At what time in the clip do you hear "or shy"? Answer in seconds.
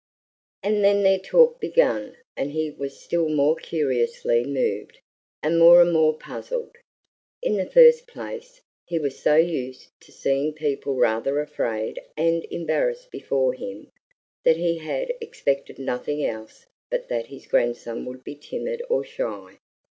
18.89-19.59